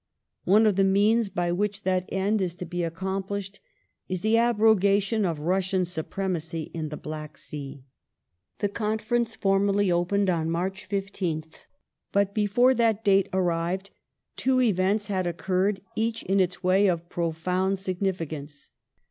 [0.45, 3.59] One of the means by which that end is to be accomplished
[4.09, 7.83] is the abrogation of Russian supremacy in the Black Sea."
[8.57, 11.67] The Conference formally opened on March 15th,
[12.11, 13.91] but before that date arrived
[14.35, 18.71] two events had occurred, each, in its way, of profound significance.